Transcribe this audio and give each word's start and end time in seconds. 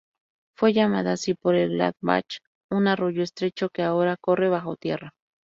Fue 0.57 0.73
llamada 0.73 1.11
así 1.13 1.35
por 1.35 1.53
el 1.53 1.73
Gladbach, 1.73 2.39
un 2.71 2.87
arroyo 2.87 3.21
estrecho 3.21 3.69
que 3.69 3.83
ahora 3.83 4.17
corre 4.17 4.49
bajo 4.49 4.75
tierra. 4.75 5.13